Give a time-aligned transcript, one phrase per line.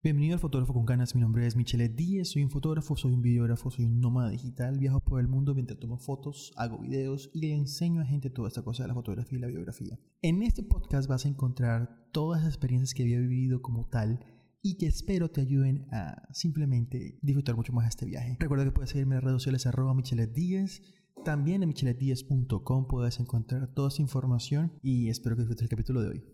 [0.00, 3.20] Bienvenido al Fotógrafo con Ganas, mi nombre es Michele Díez, soy un fotógrafo, soy un
[3.20, 7.40] videógrafo, soy un nómada digital, viajo por el mundo mientras tomo fotos, hago videos y
[7.40, 9.98] le enseño a gente toda esta cosa de la fotografía y la biografía.
[10.22, 14.24] En este podcast vas a encontrar todas las experiencias que había vivido como tal
[14.62, 18.36] y que espero te ayuden a simplemente disfrutar mucho más este viaje.
[18.38, 20.80] Recuerda que puedes seguirme en redes sociales arroba Michele Díez,
[21.24, 26.08] también en micheletdiez.com puedes encontrar toda esa información y espero que disfrutes el capítulo de
[26.08, 26.24] hoy.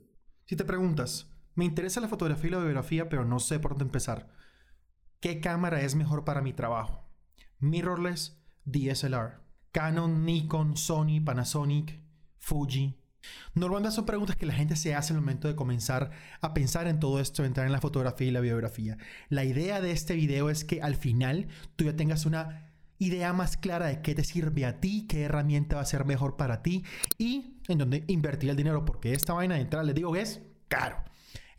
[0.44, 3.84] Si te preguntas, me interesa la fotografía y la biografía, pero no sé por dónde
[3.84, 4.28] empezar.
[5.20, 7.08] ¿Qué cámara es mejor para mi trabajo?
[7.58, 9.40] Mirrorless, DSLR,
[9.72, 12.00] Canon, Nikon, Sony, Panasonic,
[12.38, 13.00] Fuji.
[13.54, 17.00] Normalmente son preguntas que la gente se hace al momento de comenzar a pensar en
[17.00, 18.98] todo esto, entrar en la fotografía y la biografía.
[19.30, 23.56] La idea de este video es que al final tú ya tengas una idea más
[23.56, 26.84] clara de qué te sirve a ti, qué herramienta va a ser mejor para ti
[27.18, 31.02] y en dónde invertir el dinero, porque esta vaina de entrar, les digo es caro.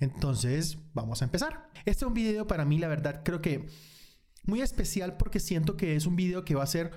[0.05, 1.70] Entonces, vamos a empezar.
[1.80, 3.66] Este es un video para mí, la verdad, creo que
[4.45, 6.92] muy especial porque siento que es un video que va a ser,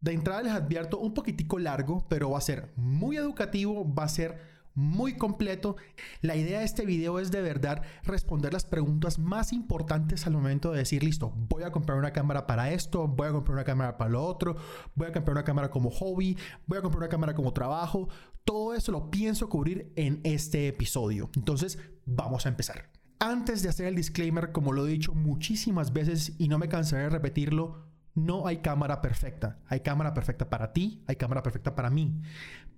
[0.00, 4.08] de entrada les advierto, un poquitico largo, pero va a ser muy educativo, va a
[4.08, 4.38] ser
[4.74, 5.76] muy completo.
[6.22, 10.72] La idea de este video es de verdad responder las preguntas más importantes al momento
[10.72, 13.98] de decir, listo, voy a comprar una cámara para esto, voy a comprar una cámara
[13.98, 14.56] para lo otro,
[14.94, 18.08] voy a comprar una cámara como hobby, voy a comprar una cámara como trabajo.
[18.44, 21.28] Todo eso lo pienso cubrir en este episodio.
[21.34, 22.90] Entonces, vamos a empezar.
[23.20, 27.04] Antes de hacer el disclaimer, como lo he dicho muchísimas veces y no me cansaré
[27.04, 29.58] de repetirlo, no hay cámara perfecta.
[29.66, 32.22] Hay cámara perfecta para ti, hay cámara perfecta para mí.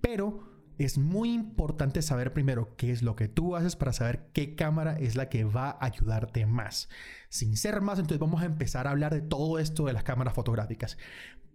[0.01, 4.55] Pero es muy importante saber primero qué es lo que tú haces para saber qué
[4.55, 6.89] cámara es la que va a ayudarte más.
[7.29, 10.33] Sin ser más, entonces vamos a empezar a hablar de todo esto de las cámaras
[10.33, 10.97] fotográficas.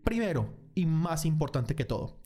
[0.05, 2.21] Primero y más importante que todo,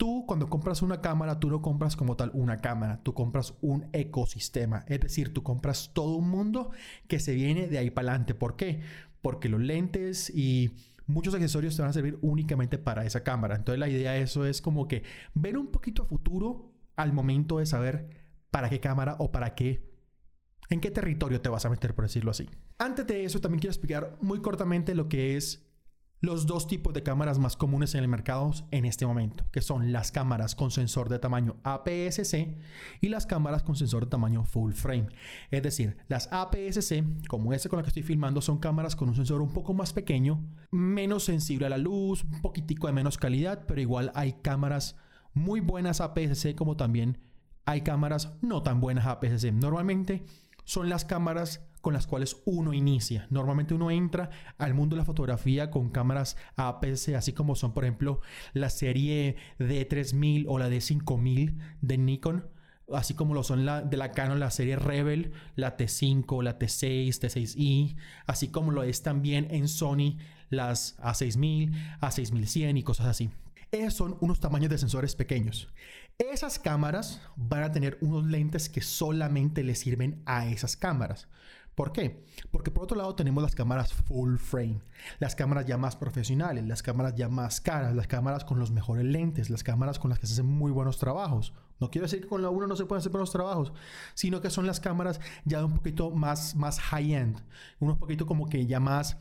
[0.00, 3.86] Tú cuando compras una cámara, tú no compras como tal una cámara, tú compras un
[3.92, 4.82] ecosistema.
[4.88, 6.70] Es decir, tú compras todo un mundo
[7.06, 8.34] que se viene de ahí para adelante.
[8.34, 8.80] ¿Por qué?
[9.20, 10.70] Porque los lentes y
[11.06, 13.56] muchos accesorios te van a servir únicamente para esa cámara.
[13.56, 15.02] Entonces la idea de eso es como que
[15.34, 18.08] ver un poquito a futuro al momento de saber
[18.50, 19.86] para qué cámara o para qué,
[20.70, 22.48] en qué territorio te vas a meter, por decirlo así.
[22.78, 25.69] Antes de eso, también quiero explicar muy cortamente lo que es
[26.20, 29.90] los dos tipos de cámaras más comunes en el mercado en este momento, que son
[29.90, 32.58] las cámaras con sensor de tamaño APS-C
[33.00, 35.08] y las cámaras con sensor de tamaño full frame.
[35.50, 39.16] Es decir, las APS-C, como esta con la que estoy filmando, son cámaras con un
[39.16, 43.64] sensor un poco más pequeño, menos sensible a la luz, un poquitico de menos calidad,
[43.66, 44.96] pero igual hay cámaras
[45.32, 47.18] muy buenas APS-C como también
[47.64, 49.52] hay cámaras no tan buenas APS-C.
[49.52, 50.24] Normalmente
[50.64, 53.26] son las cámaras con las cuales uno inicia.
[53.30, 57.84] Normalmente uno entra al mundo de la fotografía con cámaras APS, así como son, por
[57.84, 58.20] ejemplo,
[58.52, 62.48] la serie D3000 o la D5000 de Nikon,
[62.92, 67.08] así como lo son la, de la Canon, la serie Rebel, la T5, la T6,
[67.08, 67.96] T6i,
[68.26, 70.18] así como lo es también en Sony
[70.50, 73.30] las A6000, A6100 y cosas así.
[73.70, 75.68] Esos son unos tamaños de sensores pequeños.
[76.18, 81.28] Esas cámaras van a tener unos lentes que solamente le sirven a esas cámaras.
[81.74, 82.24] ¿Por qué?
[82.50, 84.80] Porque por otro lado tenemos las cámaras full frame,
[85.18, 89.04] las cámaras ya más profesionales, las cámaras ya más caras, las cámaras con los mejores
[89.04, 91.54] lentes, las cámaras con las que se hacen muy buenos trabajos.
[91.78, 93.72] No quiero decir que con la 1 no se pueden hacer buenos trabajos,
[94.14, 97.40] sino que son las cámaras ya de un poquito más, más high-end,
[97.78, 99.16] unos poquito como que ya más,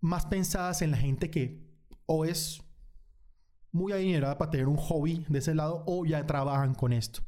[0.00, 1.66] más pensadas en la gente que
[2.06, 2.62] o es
[3.72, 7.22] muy adinerada para tener un hobby de ese lado o ya trabajan con esto.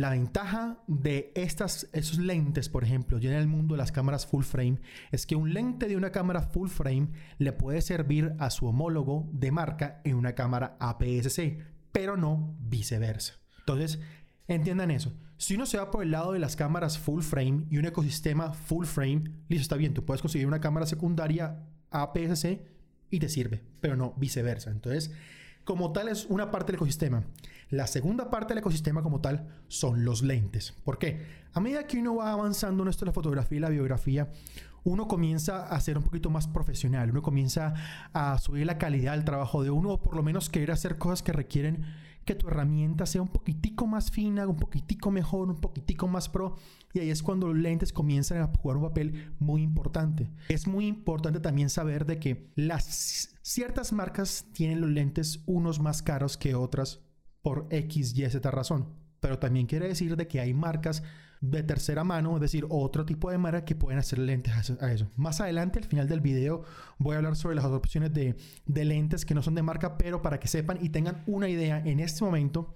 [0.00, 4.26] La ventaja de estas, esos lentes, por ejemplo, ya en el mundo de las cámaras
[4.26, 4.80] full frame,
[5.12, 9.28] es que un lente de una cámara full frame le puede servir a su homólogo
[9.30, 11.58] de marca en una cámara APS-C,
[11.92, 13.34] pero no viceversa.
[13.58, 14.00] Entonces,
[14.48, 15.12] entiendan eso.
[15.36, 18.54] Si uno se va por el lado de las cámaras full frame y un ecosistema
[18.54, 22.64] full frame, listo, está bien, tú puedes conseguir una cámara secundaria APS-C
[23.10, 24.70] y te sirve, pero no viceversa.
[24.70, 25.10] Entonces,
[25.64, 27.22] como tal es una parte del ecosistema.
[27.70, 30.72] La segunda parte del ecosistema como tal son los lentes.
[30.84, 31.24] ¿Por qué?
[31.52, 34.28] A medida que uno va avanzando en esto de la fotografía y la biografía,
[34.82, 37.74] uno comienza a ser un poquito más profesional, uno comienza
[38.12, 41.22] a subir la calidad del trabajo de uno o por lo menos querer hacer cosas
[41.22, 41.84] que requieren
[42.24, 46.56] que tu herramienta sea un poquitico más fina, un poquitico mejor, un poquitico más pro.
[46.92, 50.28] Y ahí es cuando los lentes comienzan a jugar un papel muy importante.
[50.48, 56.02] Es muy importante también saber de que las ciertas marcas tienen los lentes unos más
[56.02, 57.00] caros que otras
[57.42, 58.88] por X, Y, Z razón.
[59.20, 61.02] Pero también quiere decir de que hay marcas
[61.40, 65.10] de tercera mano, es decir, otro tipo de marca que pueden hacer lentes a eso.
[65.16, 66.64] Más adelante, al final del video,
[66.98, 70.20] voy a hablar sobre las opciones de, de lentes que no son de marca, pero
[70.20, 72.74] para que sepan y tengan una idea en este momento,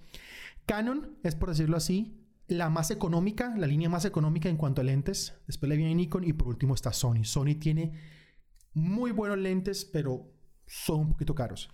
[0.67, 4.85] Canon es, por decirlo así, la más económica, la línea más económica en cuanto a
[4.85, 5.35] lentes.
[5.47, 7.25] Después le viene Nikon y por último está Sony.
[7.25, 7.93] Sony tiene
[8.73, 10.31] muy buenos lentes, pero
[10.67, 11.71] son un poquito caros.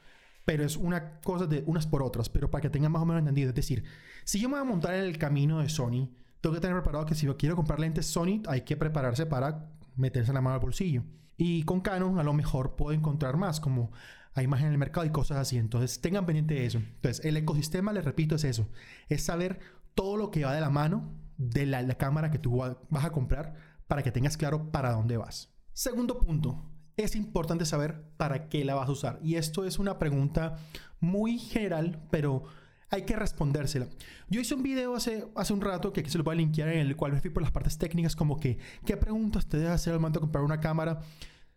[0.51, 3.21] Pero es una cosa de unas por otras, pero para que tengan más o menos
[3.21, 3.51] entendido.
[3.51, 3.85] Es decir,
[4.25, 6.11] si yo me voy a montar en el camino de Sony,
[6.41, 9.71] tengo que tener preparado que si yo quiero comprar lentes Sony, hay que prepararse para
[9.95, 11.05] meterse la mano al bolsillo.
[11.37, 13.93] Y con Canon a lo mejor puedo encontrar más, como
[14.35, 15.57] hay imagen en el mercado y cosas así.
[15.57, 16.79] Entonces tengan pendiente de eso.
[16.79, 18.69] Entonces el ecosistema, les repito, es eso.
[19.09, 19.61] Es saber
[19.95, 23.13] todo lo que va de la mano de la, la cámara que tú vas a
[23.13, 23.55] comprar
[23.87, 25.55] para que tengas claro para dónde vas.
[25.75, 29.19] Segundo punto, es importante saber para qué la vas a usar.
[29.23, 30.59] Y esto es una pregunta
[31.01, 32.45] muy general, pero
[32.91, 33.89] hay que respondérsela.
[34.29, 36.69] Yo hice un video hace, hace un rato que aquí se lo voy a linkear
[36.69, 39.73] en el cual me fui por las partes técnicas como que qué preguntas te debes
[39.73, 41.01] hacer al momento de comprar una cámara.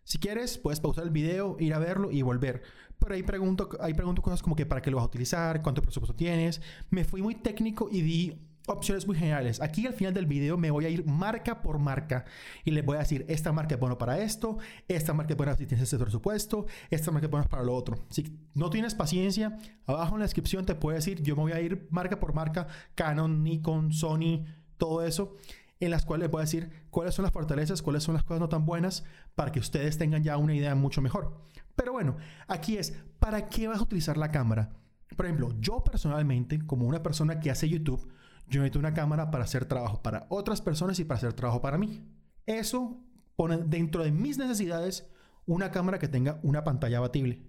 [0.04, 2.62] Si quieres, puedes pausar el video, ir a verlo y volver.
[2.98, 5.82] Pero ahí pregunto, ahí pregunto cosas como que para qué lo vas a utilizar, cuánto
[5.82, 6.60] presupuesto tienes.
[6.90, 9.60] Me fui muy técnico y di opciones muy generales.
[9.60, 12.24] Aquí al final del video me voy a ir marca por marca
[12.64, 14.58] y les voy a decir, esta marca es buena para esto,
[14.88, 17.98] esta marca es buena si tienes este presupuesto, esta marca es buena para lo otro.
[18.10, 21.60] Si no tienes paciencia, abajo en la descripción te puedo decir, yo me voy a
[21.60, 24.44] ir marca por marca, Canon, Nikon, Sony,
[24.78, 25.36] todo eso,
[25.80, 28.40] en las cuales les voy a decir cuáles son las fortalezas, cuáles son las cosas
[28.40, 31.44] no tan buenas, para que ustedes tengan ya una idea mucho mejor.
[31.76, 34.70] Pero bueno, aquí es, ¿para qué vas a utilizar la cámara?
[35.16, 38.08] Por ejemplo, yo personalmente, como una persona que hace YouTube,
[38.48, 41.78] yo necesito una cámara para hacer trabajo para otras personas y para hacer trabajo para
[41.78, 42.06] mí.
[42.46, 43.00] Eso
[43.36, 45.10] pone dentro de mis necesidades
[45.46, 47.42] una cámara que tenga una pantalla abatible.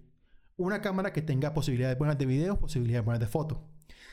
[0.57, 3.69] Una cámara que tenga posibilidades buenas de video, posibilidades buenas de foto.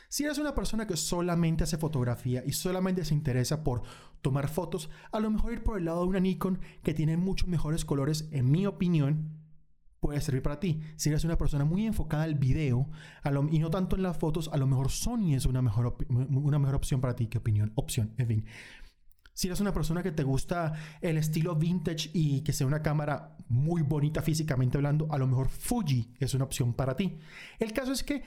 [0.08, 3.82] Si eres una persona que solamente hace fotografía y solamente se interesa por
[4.20, 7.48] tomar fotos, a lo mejor ir por el lado de una Nikon que tiene muchos
[7.48, 9.41] mejores colores, en mi opinión,
[10.02, 10.80] puede servir para ti.
[10.96, 12.90] Si eres una persona muy enfocada al video
[13.52, 16.74] y no tanto en las fotos, a lo mejor Sony es una mejor, una mejor
[16.74, 17.28] opción para ti.
[17.28, 17.70] ¿Qué opinión?
[17.76, 18.44] Opción, en fin.
[19.32, 23.36] Si eres una persona que te gusta el estilo vintage y que sea una cámara
[23.48, 27.18] muy bonita físicamente hablando, a lo mejor Fuji es una opción para ti.
[27.60, 28.24] El caso es que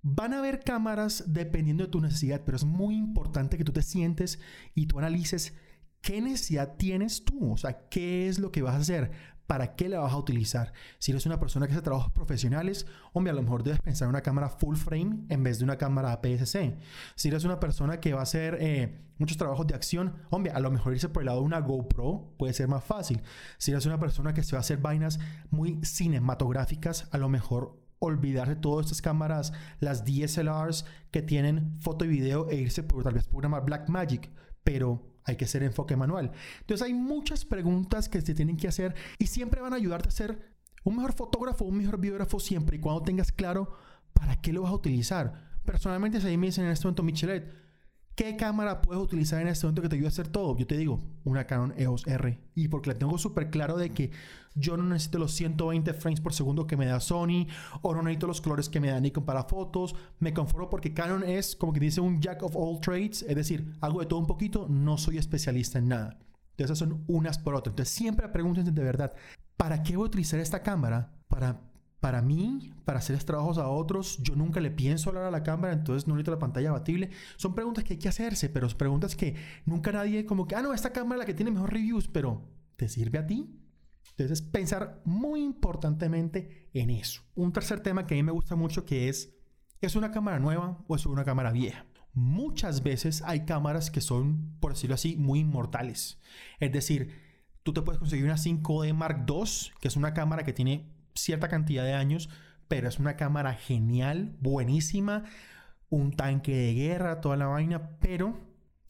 [0.00, 3.82] van a haber cámaras dependiendo de tu necesidad, pero es muy importante que tú te
[3.82, 4.40] sientes
[4.74, 5.54] y tú analices
[6.00, 9.88] qué necesidad tienes tú, o sea, qué es lo que vas a hacer ¿para qué
[9.88, 10.72] la vas a utilizar?
[10.98, 14.10] Si eres una persona que hace trabajos profesionales, hombre, a lo mejor debes pensar en
[14.10, 16.76] una cámara full frame en vez de una cámara APS-C.
[17.16, 20.60] Si eres una persona que va a hacer eh, muchos trabajos de acción, hombre, a
[20.60, 23.22] lo mejor irse por el lado de una GoPro puede ser más fácil.
[23.56, 25.18] Si eres una persona que se va a hacer vainas
[25.50, 32.04] muy cinematográficas, a lo mejor olvidarse de todas estas cámaras, las DSLRs que tienen foto
[32.04, 34.30] y video e irse por tal vez por una Blackmagic,
[34.62, 36.32] pero hay que hacer enfoque manual.
[36.60, 40.12] Entonces hay muchas preguntas que se tienen que hacer y siempre van a ayudarte a
[40.12, 40.38] ser
[40.84, 43.76] un mejor fotógrafo, un mejor biógrafo siempre y cuando tengas claro
[44.12, 45.48] para qué lo vas a utilizar.
[45.64, 47.67] Personalmente, si me dicen en este momento, Michelet,
[48.18, 50.56] ¿Qué cámara puedes utilizar en este momento que te ayude a hacer todo?
[50.56, 52.36] Yo te digo, una Canon EOS R.
[52.56, 54.10] Y porque la tengo súper claro de que
[54.56, 57.46] yo no necesito los 120 frames por segundo que me da Sony,
[57.80, 59.94] o no necesito los colores que me da Nikon para fotos.
[60.18, 63.76] Me conformo porque Canon es como que dice un jack of all trades, es decir,
[63.80, 66.18] hago de todo un poquito, no soy especialista en nada.
[66.56, 67.70] Entonces, esas son unas por otras.
[67.70, 69.12] Entonces, siempre pregúntense de verdad,
[69.56, 71.12] ¿para qué voy a utilizar esta cámara?
[71.28, 71.67] Para
[72.00, 75.72] para mí, para hacer trabajos a otros, yo nunca le pienso hablar a la cámara,
[75.72, 77.10] entonces no necesito la pantalla abatible.
[77.36, 79.34] Son preguntas que hay que hacerse, pero son preguntas que
[79.66, 82.48] nunca nadie como que, ah, no, esta cámara es la que tiene mejor reviews, pero
[82.76, 83.52] ¿te sirve a ti?
[84.10, 87.22] Entonces, pensar muy importantemente en eso.
[87.34, 89.36] Un tercer tema que a mí me gusta mucho que es,
[89.80, 91.84] ¿es una cámara nueva o es una cámara vieja?
[92.14, 96.20] Muchas veces hay cámaras que son, por decirlo así, muy inmortales.
[96.58, 97.12] Es decir,
[97.62, 101.48] tú te puedes conseguir una 5D Mark II, que es una cámara que tiene cierta
[101.48, 102.28] cantidad de años,
[102.68, 105.24] pero es una cámara genial, buenísima,
[105.90, 108.38] un tanque de guerra, toda la vaina, pero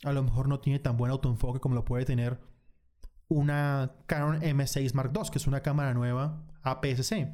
[0.04, 2.40] a lo mejor no tiene tan buen autoenfoque como lo puede tener
[3.28, 7.32] una Canon M6 Mark II, que es una cámara nueva APS-C.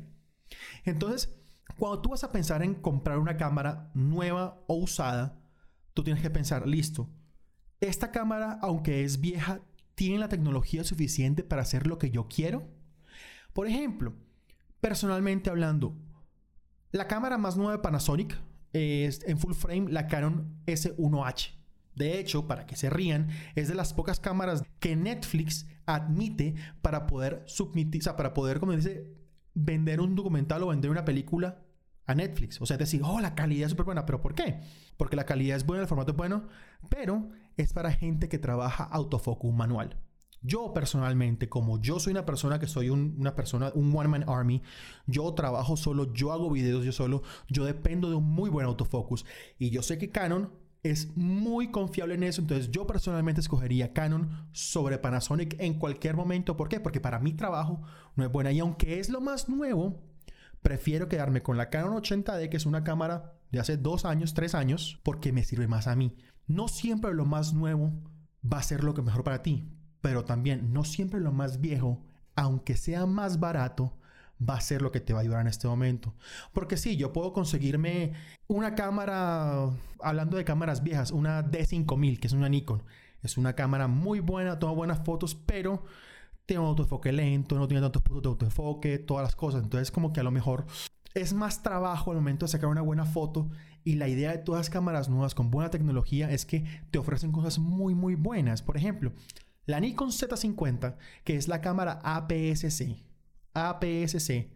[0.84, 1.34] Entonces,
[1.78, 5.40] cuando tú vas a pensar en comprar una cámara nueva o usada,
[5.92, 7.10] tú tienes que pensar, listo,
[7.80, 9.60] esta cámara, aunque es vieja,
[9.94, 12.68] tiene la tecnología suficiente para hacer lo que yo quiero.
[13.52, 14.14] Por ejemplo,
[14.84, 15.96] Personalmente hablando,
[16.92, 18.38] la cámara más nueva de Panasonic
[18.74, 21.54] es en full frame la Canon S1H.
[21.94, 27.06] De hecho, para que se rían, es de las pocas cámaras que Netflix admite para
[27.06, 29.10] poder submitir, o sea, para poder, como dice,
[29.54, 31.64] vender un documental o vender una película
[32.04, 32.60] a Netflix.
[32.60, 34.04] O sea, decir, oh, la calidad es súper buena.
[34.04, 34.60] ¿Pero por qué?
[34.98, 36.46] Porque la calidad es buena, el formato es bueno,
[36.90, 39.98] pero es para gente que trabaja autofocus manual.
[40.46, 44.62] Yo personalmente, como yo soy una persona que soy una persona, un one man army,
[45.06, 49.24] yo trabajo solo, yo hago videos yo solo, yo dependo de un muy buen autofocus.
[49.58, 52.42] Y yo sé que Canon es muy confiable en eso.
[52.42, 56.58] Entonces yo personalmente escogería Canon sobre Panasonic en cualquier momento.
[56.58, 56.78] ¿Por qué?
[56.78, 57.80] Porque para mi trabajo
[58.14, 58.52] no es buena.
[58.52, 60.02] Y aunque es lo más nuevo,
[60.60, 64.54] prefiero quedarme con la Canon 80D, que es una cámara de hace dos años, tres
[64.54, 66.14] años, porque me sirve más a mí.
[66.46, 67.94] No siempre lo más nuevo
[68.44, 69.70] va a ser lo que mejor para ti,
[70.04, 71.98] pero también no siempre lo más viejo,
[72.36, 73.94] aunque sea más barato,
[74.38, 76.12] va a ser lo que te va a ayudar en este momento.
[76.52, 78.12] Porque sí, yo puedo conseguirme
[78.46, 79.70] una cámara,
[80.02, 82.82] hablando de cámaras viejas, una D5000, que es una Nikon.
[83.22, 85.82] Es una cámara muy buena, toma buenas fotos, pero
[86.44, 89.62] tiene un autoenfoque lento, no tiene tantos puntos de autoenfoque, todas las cosas.
[89.62, 90.66] Entonces, como que a lo mejor
[91.14, 93.48] es más trabajo al momento de sacar una buena foto.
[93.84, 97.32] Y la idea de todas las cámaras nuevas con buena tecnología es que te ofrecen
[97.32, 98.60] cosas muy, muy buenas.
[98.60, 99.12] Por ejemplo,
[99.66, 103.02] la Nikon Z50, que es la cámara APS-C,
[103.54, 104.50] APS-C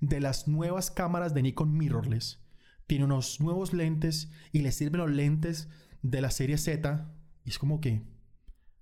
[0.00, 2.40] de las nuevas cámaras de Nikon mirrorless.
[2.86, 5.68] Tiene unos nuevos lentes y le sirven los lentes
[6.02, 7.10] de la serie Z.
[7.44, 8.02] Y es como que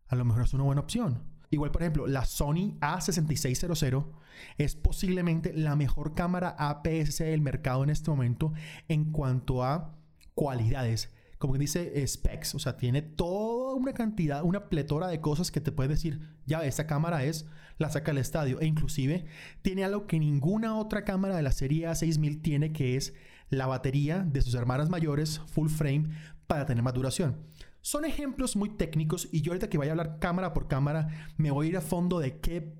[0.09, 1.23] a lo mejor es una buena opción.
[1.51, 4.11] Igual, por ejemplo, la Sony A6600
[4.57, 8.53] es posiblemente la mejor cámara APS-C del mercado en este momento
[8.89, 9.95] en cuanto a
[10.35, 15.51] cualidades como dice eh, specs, o sea, tiene toda una cantidad, una pletora de cosas
[15.51, 17.47] que te puede decir, ya, esta cámara es,
[17.79, 19.25] la saca al estadio, e inclusive
[19.61, 23.13] tiene algo que ninguna otra cámara de la serie A6000 tiene, que es
[23.49, 26.11] la batería de sus hermanas mayores full frame
[26.47, 27.39] para tener más duración.
[27.81, 31.09] Son ejemplos muy técnicos y yo ahorita que vaya a hablar cámara por cámara
[31.39, 32.79] me voy a ir a fondo de qué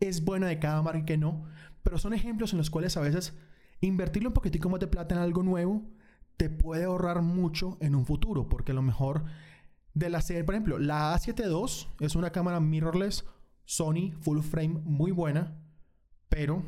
[0.00, 1.44] es buena de cada marca y qué no,
[1.84, 3.38] pero son ejemplos en los cuales a veces
[3.80, 5.88] invertirle un poquitico más de plata en algo nuevo
[6.36, 9.24] te puede ahorrar mucho en un futuro, porque lo mejor
[9.94, 13.24] de la serie, por ejemplo, la A7 II es una cámara mirrorless
[13.64, 15.56] Sony full frame muy buena,
[16.28, 16.64] pero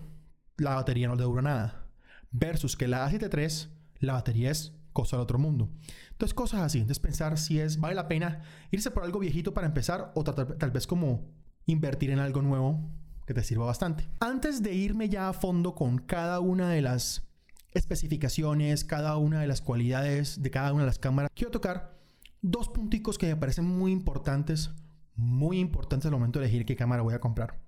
[0.57, 1.87] la batería no le dura nada.
[2.31, 5.71] Versus que la A7 III, la batería es cosa del otro mundo.
[6.13, 6.79] Entonces, cosas así.
[6.79, 10.71] Entonces, pensar si es, vale la pena irse por algo viejito para empezar o tal
[10.71, 11.33] vez como
[11.67, 12.91] invertir en algo nuevo
[13.27, 14.09] que te sirva bastante.
[14.21, 17.29] Antes de irme ya a fondo con cada una de las
[17.75, 21.99] especificaciones, cada una de las cualidades de cada una de las cámaras, quiero tocar
[22.41, 24.71] dos punticos que me parecen muy importantes,
[25.17, 27.61] muy importantes al momento de elegir qué cámara voy a comprar.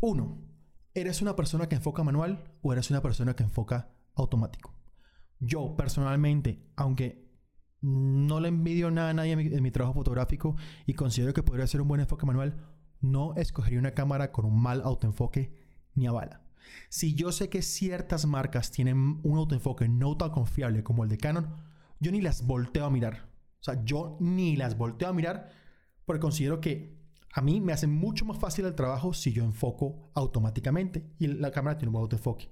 [0.00, 0.38] Uno,
[0.94, 4.74] ¿eres una persona que enfoca manual o eres una persona que enfoca automático?
[5.38, 7.28] Yo personalmente, aunque
[7.80, 11.44] no le envidio nada a nadie en mi, en mi trabajo fotográfico y considero que
[11.44, 12.56] podría ser un buen enfoque manual,
[13.00, 15.52] no escogería una cámara con un mal autoenfoque
[15.94, 16.47] ni a bala.
[16.88, 21.18] Si yo sé que ciertas marcas tienen un autoenfoque no tan confiable como el de
[21.18, 21.54] Canon,
[22.00, 23.28] yo ni las volteo a mirar.
[23.60, 25.50] O sea, yo ni las volteo a mirar
[26.04, 26.96] porque considero que
[27.32, 31.50] a mí me hace mucho más fácil el trabajo si yo enfoco automáticamente y la
[31.50, 32.50] cámara tiene un buen autoenfoque.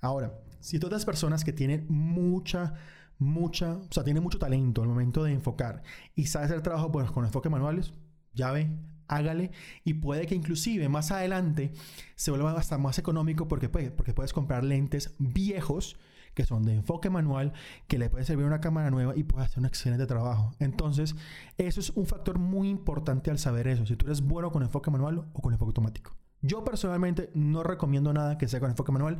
[0.00, 2.74] Ahora, si todas las personas que tienen mucha,
[3.18, 5.82] mucha, o sea, tienen mucho talento al momento de enfocar
[6.14, 7.92] y sabe hacer trabajo pues, con enfoques manuales,
[8.32, 8.70] ya ve,
[9.08, 9.50] hágale
[9.84, 11.72] y puede que inclusive más adelante
[12.16, 15.96] se vuelva hasta más económico porque, porque puedes comprar lentes viejos
[16.34, 17.52] que son de enfoque manual,
[17.86, 20.52] que le puede servir una cámara nueva y puedes hacer un excelente trabajo.
[20.58, 21.14] Entonces,
[21.58, 24.90] eso es un factor muy importante al saber eso, si tú eres bueno con enfoque
[24.90, 26.16] manual o con enfoque automático.
[26.46, 29.18] Yo personalmente no recomiendo nada que sea con enfoque manual,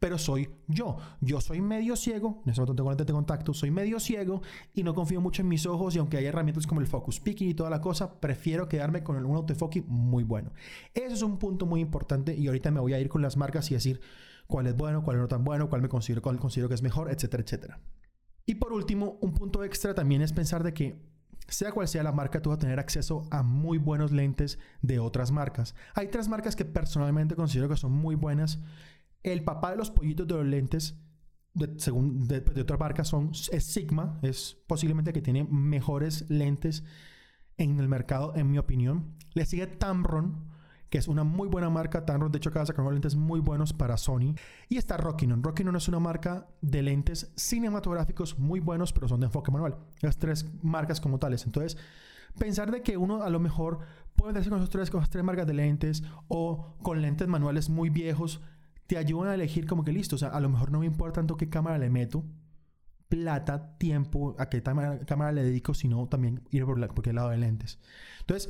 [0.00, 0.96] pero soy yo.
[1.20, 4.42] Yo soy medio ciego, en ese momento tengo lentes de contacto, soy medio ciego
[4.74, 7.48] y no confío mucho en mis ojos y aunque hay herramientas como el focus picking
[7.48, 10.50] y toda la cosa, prefiero quedarme con un autoenfoque muy bueno.
[10.94, 13.70] Ese es un punto muy importante y ahorita me voy a ir con las marcas
[13.70, 14.00] y decir
[14.48, 17.08] cuál es bueno, cuál no tan bueno, cuál me considero, cuál considero que es mejor,
[17.08, 17.80] etcétera, etcétera.
[18.46, 21.13] Y por último, un punto extra también es pensar de que
[21.48, 24.98] sea cual sea la marca, tú vas a tener acceso a muy buenos lentes de
[24.98, 25.74] otras marcas.
[25.94, 28.60] Hay tres marcas que personalmente considero que son muy buenas.
[29.22, 30.98] El papá de los pollitos de los lentes,
[31.54, 34.18] de, según de, de otra marca, son, es Sigma.
[34.22, 36.84] Es posiblemente que tiene mejores lentes
[37.56, 39.16] en el mercado, en mi opinión.
[39.34, 40.53] Le sigue Tamron
[40.94, 42.06] que es una muy buena marca.
[42.06, 44.36] Tamron, de hecho, acaba de sacar lentes muy buenos para Sony.
[44.68, 45.42] Y está Rockinon.
[45.42, 49.76] Rockinon es una marca de lentes cinematográficos muy buenos, pero son de enfoque manual.
[50.02, 51.46] Las tres marcas como tales.
[51.46, 51.76] Entonces,
[52.38, 53.80] pensar de que uno a lo mejor
[54.14, 57.90] puede hacer con esas tres, con tres marcas de lentes o con lentes manuales muy
[57.90, 58.40] viejos,
[58.86, 60.14] te ayudan a elegir como que listo.
[60.14, 62.22] O sea, a lo mejor no me importa tanto qué cámara le meto,
[63.08, 67.38] plata, tiempo, a qué cámara, le dedico, sino también ir por, por el lado de
[67.38, 67.80] lentes.
[68.20, 68.48] Entonces,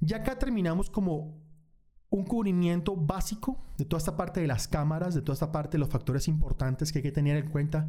[0.00, 1.41] ya acá terminamos como
[2.12, 5.78] un cubrimiento básico de toda esta parte de las cámaras, de toda esta parte de
[5.78, 7.88] los factores importantes que hay que tener en cuenta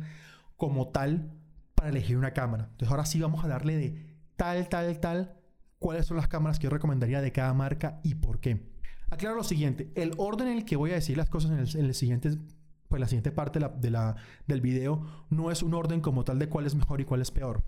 [0.55, 1.33] como tal
[1.75, 2.69] para elegir una cámara.
[2.71, 5.35] Entonces ahora sí vamos a darle de tal, tal, tal,
[5.77, 8.71] cuáles son las cámaras que yo recomendaría de cada marca y por qué.
[9.09, 11.93] Aclaro lo siguiente, el orden en el que voy a decir las cosas en el,
[11.93, 12.31] siguiente,
[12.87, 14.15] pues la siguiente parte de la,
[14.47, 17.29] del video no es un orden como tal de cuál es mejor y cuál es
[17.29, 17.61] peor.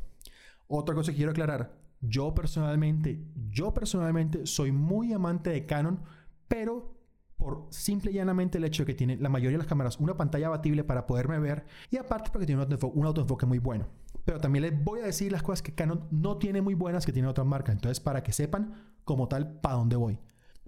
[0.68, 6.00] Otra cosa que quiero aclarar, yo personalmente, yo personalmente soy muy amante de Canon,
[6.48, 6.96] pero
[7.38, 10.16] por simple y llanamente el hecho de que tiene la mayoría de las cámaras una
[10.16, 13.88] pantalla abatible para poderme ver y aparte porque tiene un autoenfoque, un autoenfoque muy bueno.
[14.24, 17.12] Pero también les voy a decir las cosas que Canon no tiene muy buenas que
[17.12, 17.76] tiene otras marcas.
[17.76, 18.74] Entonces, para que sepan
[19.04, 20.18] como tal para dónde voy.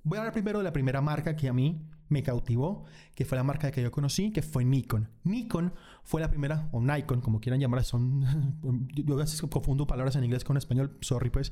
[0.03, 3.37] Voy a hablar primero de la primera marca que a mí me cautivó, que fue
[3.37, 5.09] la marca que yo conocí, que fue Nikon.
[5.23, 10.15] Nikon fue la primera, o Nikon, como quieran llamar, son, yo a veces confundo palabras
[10.15, 11.51] en inglés con español, sorry pues.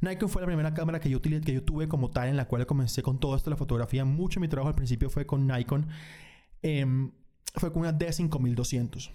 [0.00, 2.66] Nikon fue la primera cámara que yo, que yo tuve como tal, en la cual
[2.66, 4.04] comencé con todo esto de la fotografía.
[4.04, 5.88] Mucho de mi trabajo al principio fue con Nikon.
[6.62, 7.10] Em,
[7.54, 9.10] fue con una D5200.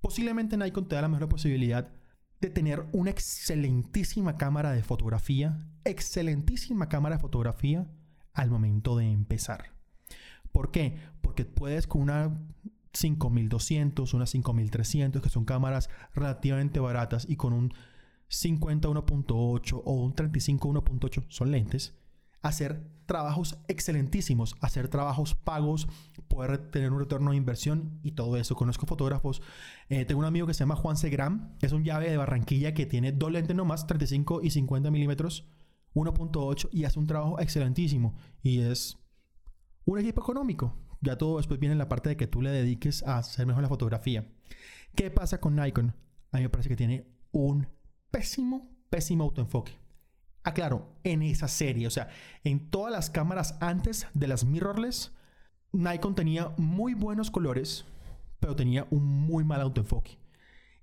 [0.00, 1.88] Posiblemente Nikon te da la mejor posibilidad
[2.40, 7.86] de tener una excelentísima cámara de fotografía, excelentísima cámara de fotografía
[8.32, 9.72] al momento de empezar.
[10.52, 10.98] ¿Por qué?
[11.22, 12.38] Porque puedes con una
[12.92, 17.72] 5200, una 5300, que son cámaras relativamente baratas y con un
[18.28, 21.94] 50 1.8 o un 35 1.8 son lentes,
[22.42, 25.88] hacer trabajos excelentísimos, hacer trabajos pagos,
[26.28, 28.56] poder tener un retorno de inversión y todo eso.
[28.56, 29.42] Conozco fotógrafos.
[29.88, 32.86] Eh, tengo un amigo que se llama Juan Segram, es un llave de Barranquilla que
[32.86, 35.46] tiene dos lentes nomás, 35 y 50 milímetros,
[35.94, 38.16] 1.8 y hace un trabajo excelentísimo.
[38.42, 38.98] Y es
[39.84, 40.74] un equipo económico.
[41.00, 43.68] Ya todo después viene la parte de que tú le dediques a hacer mejor la
[43.68, 44.26] fotografía.
[44.94, 45.94] ¿Qué pasa con Nikon?
[46.32, 47.68] A mí me parece que tiene un
[48.16, 49.72] pésimo, pésimo autoenfoque.
[50.42, 52.08] Aclaro, en esa serie, o sea,
[52.44, 55.12] en todas las cámaras antes de las mirrorless,
[55.72, 57.84] Nikon tenía muy buenos colores,
[58.40, 60.18] pero tenía un muy mal autoenfoque.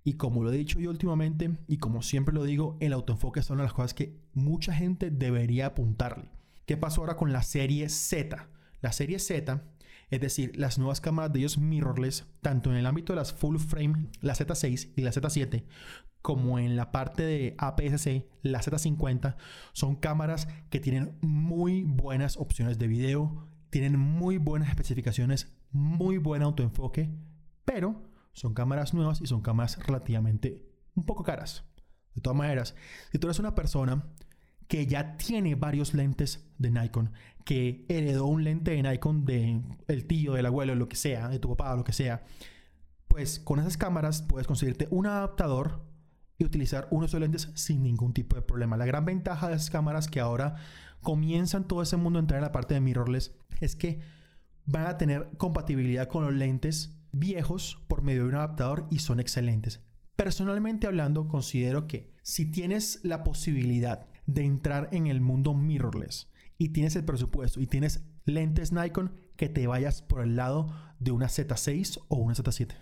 [0.04, 3.56] Y como lo he dicho yo últimamente, y como siempre lo digo, el autoenfoque de
[3.56, 6.30] las cosas que mucha gente debería apuntarle.
[6.68, 8.48] ¿Qué pasó ahora con la serie Z?
[8.80, 9.64] La serie Z,
[10.12, 13.58] es decir, las nuevas cámaras de ellos mirrorless, tanto en el ámbito de las full
[13.58, 15.64] frame, la Z6 y la Z7,
[16.24, 19.36] como en la parte de APS-C, la Z50,
[19.74, 26.42] son cámaras que tienen muy buenas opciones de video, tienen muy buenas especificaciones, muy buen
[26.42, 27.14] autoenfoque,
[27.66, 31.66] pero son cámaras nuevas y son cámaras relativamente un poco caras.
[32.16, 32.74] De todas maneras,
[33.12, 34.06] si tú eres una persona
[34.70, 37.12] que ya tiene varios lentes de Nikon,
[37.44, 41.40] que heredó un lente de Nikon de el tío, del abuelo, lo que sea, de
[41.40, 42.24] tu papá, lo que sea,
[43.10, 45.93] pues con esas cámaras puedes conseguirte un adaptador
[46.38, 48.78] y utilizar unos lentes sin ningún tipo de problema.
[48.78, 50.56] La gran ventaja de esas cámaras que ahora
[51.02, 54.00] comienzan todo ese mundo a entrar en la parte de mirrorless es que
[54.66, 59.20] van a tener compatibilidad con los lentes viejos por medio de un adaptador y son
[59.20, 59.82] excelentes.
[60.16, 66.70] Personalmente hablando, considero que si tienes la posibilidad de entrar en el mundo mirrorless y
[66.70, 71.28] tienes el presupuesto y tienes lentes Nikon, que te vayas por el lado de una
[71.28, 72.76] Z6 o una Z7.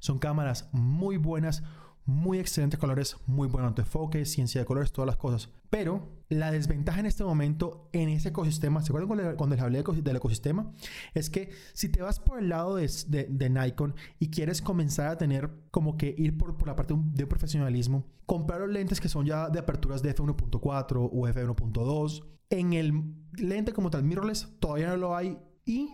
[0.00, 1.62] Son cámaras muy buenas,
[2.04, 5.50] muy excelentes colores, muy buen autoenfoque, ciencia de colores, todas las cosas.
[5.70, 10.16] Pero la desventaja en este momento en ese ecosistema, ¿se acuerdan cuando les hablé del
[10.16, 10.72] ecosistema?
[11.14, 15.50] Es que si te vas por el lado de, Nikon y quieres comenzar a tener
[15.70, 19.58] como que ir por, la parte de profesionalismo, comprar los lentes que son ya de
[19.58, 25.38] aperturas de f1.4 o f1.2, en el lente como tal mirrorless todavía no lo hay
[25.64, 25.88] y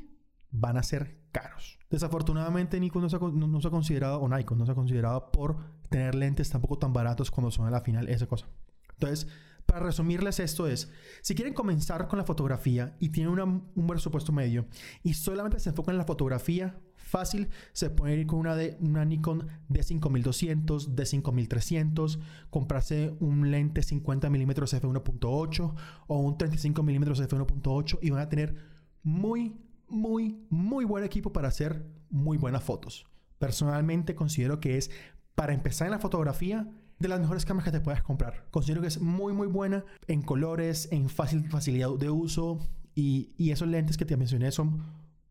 [0.51, 1.79] van a ser caros.
[1.91, 5.57] Desafortunadamente Nikon no se, ha, considerado, o Nikon no se ha considerado por
[5.89, 8.47] tener lentes tampoco tan baratos cuando son a la final esa cosa.
[8.95, 9.29] Entonces,
[9.67, 13.39] para resumirles esto es, si quieren comenzar con la fotografía y tienen
[13.75, 14.67] un presupuesto medio
[15.03, 19.05] y solamente se enfocan en la fotografía, fácil, se pueden ir con una, de, una
[19.05, 22.19] Nikon D5200, D5300,
[22.51, 25.75] comprarse un lente 50 mm f1.8
[26.07, 28.55] o un 35 mm f1.8 y van a tener
[29.03, 29.57] muy,
[29.89, 33.07] muy, muy buen equipo para hacer muy buenas fotos.
[33.39, 34.91] Personalmente considero que es
[35.35, 38.47] para empezar en la fotografía, de las mejores cámaras que te puedas comprar.
[38.51, 42.59] Considero que es muy, muy buena en colores, en fácil facilidad de uso
[42.95, 44.83] y, y, esos lentes que te mencioné son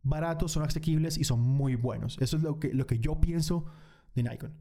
[0.04, 2.18] baratos, son asequibles y son muy buenos.
[2.22, 3.66] Eso es lo que, lo que yo pienso
[4.16, 4.54] de Nikon.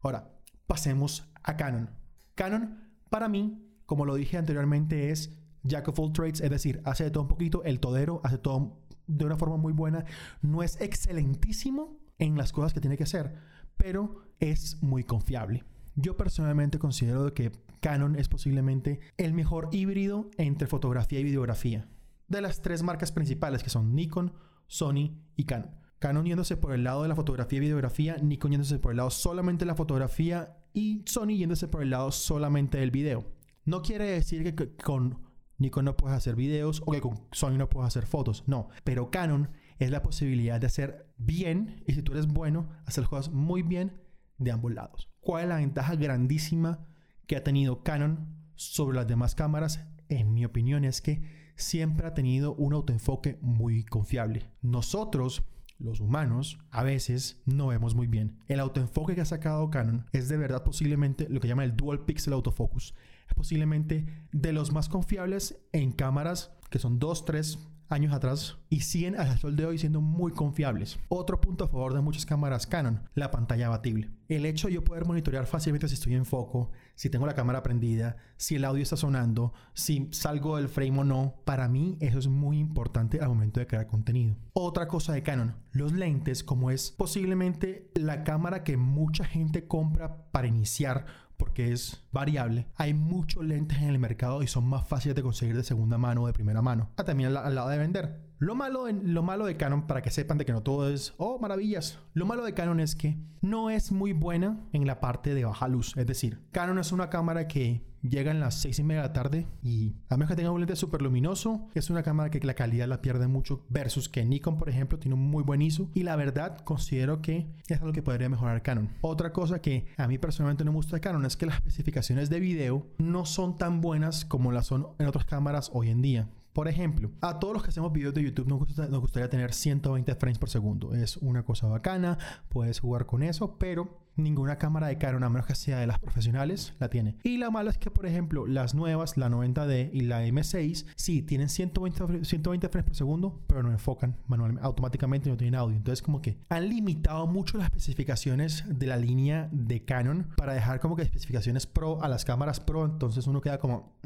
[0.00, 0.32] Ahora,
[0.66, 1.90] pasemos a Canon.
[2.34, 2.78] Canon,
[3.10, 7.10] para mí, como lo dije anteriormente, es Jack of all trades, es decir, hace de
[7.10, 10.04] todo un poquito, el todero, hace todo de una forma muy buena.
[10.42, 13.34] No es excelentísimo en las cosas que tiene que hacer,
[13.76, 15.64] pero es muy confiable.
[15.96, 21.88] Yo personalmente considero que Canon es posiblemente el mejor híbrido entre fotografía y videografía.
[22.28, 24.32] De las tres marcas principales que son Nikon,
[24.66, 25.70] Sony y Canon.
[25.98, 29.10] Canon yéndose por el lado de la fotografía y videografía, Nikon yéndose por el lado
[29.10, 33.24] solamente de la fotografía y Sony yéndose por el lado solamente del video.
[33.64, 35.20] No quiere decir que con
[35.58, 39.10] Nikon no puedes hacer videos o que con Sony no puedes hacer fotos, no, pero
[39.10, 43.32] Canon es la posibilidad de hacer bien y si tú eres bueno, hacer las cosas
[43.32, 44.00] muy bien
[44.38, 45.10] de ambos lados.
[45.20, 46.86] ¿Cuál es la ventaja grandísima
[47.26, 51.22] que ha tenido Canon sobre las demás cámaras, en mi opinión, es que
[51.56, 54.50] siempre ha tenido un autoenfoque muy confiable.
[54.60, 55.44] Nosotros,
[55.78, 58.38] los humanos, a veces no vemos muy bien.
[58.46, 62.04] El autoenfoque que ha sacado Canon es de verdad posiblemente lo que llama el Dual
[62.04, 62.94] Pixel Autofocus.
[63.28, 68.80] Es posiblemente de los más confiables en cámaras que son 2, 3, años atrás y
[68.80, 70.98] siguen hasta el sol de hoy siendo muy confiables.
[71.08, 74.10] Otro punto a favor de muchas cámaras Canon, la pantalla abatible.
[74.28, 77.62] El hecho de yo poder monitorear fácilmente si estoy en foco, si tengo la cámara
[77.62, 82.18] prendida, si el audio está sonando, si salgo del frame o no, para mí eso
[82.18, 84.36] es muy importante al momento de crear contenido.
[84.52, 90.30] Otra cosa de Canon, los lentes, como es posiblemente la cámara que mucha gente compra
[90.30, 92.68] para iniciar porque es variable.
[92.76, 96.22] Hay muchos lentes en el mercado y son más fáciles de conseguir de segunda mano
[96.22, 96.88] o de primera mano.
[96.96, 98.24] Ah, también al, lado de vender.
[98.38, 101.38] Lo malo, lo malo de Canon, para que sepan de que no todo es, oh,
[101.38, 101.98] maravillas.
[102.14, 105.68] Lo malo de Canon es que no es muy buena en la parte de baja
[105.68, 105.94] luz.
[105.96, 109.12] Es decir, Canon es una cámara que llega en las 6 y media de la
[109.12, 112.54] tarde y a menos que tenga un lente súper luminoso, es una cámara que la
[112.54, 116.02] calidad la pierde mucho versus que Nikon, por ejemplo, tiene un muy buen ISO y
[116.02, 118.90] la verdad considero que es algo que podría mejorar Canon.
[119.00, 122.03] Otra cosa que a mí personalmente no me gusta de Canon es que las especificaciones
[122.08, 126.28] de video no son tan buenas como las son en otras cámaras hoy en día.
[126.52, 128.58] Por ejemplo, a todos los que hacemos videos de YouTube nos,
[129.00, 130.94] gustaría tener 120 frames por segundo.
[130.94, 132.18] Es una cosa bacana,
[132.50, 135.98] puedes jugar con eso, pero ninguna cámara de Canon, a menos que sea de las
[135.98, 137.16] profesionales, la tiene.
[137.22, 141.22] Y la mala es que, por ejemplo, las nuevas, la 90D y la M6, sí,
[141.22, 145.76] tienen 120, 120 frames por segundo, pero no enfocan manualmente, automáticamente no tienen audio.
[145.76, 150.80] Entonces, como que han limitado mucho las especificaciones de la línea de Canon para dejar
[150.80, 152.84] como que especificaciones Pro a las cámaras Pro.
[152.84, 153.98] Entonces uno queda como,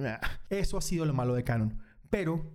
[0.49, 1.79] eso ha sido lo malo de Canon.
[2.11, 2.51] Pero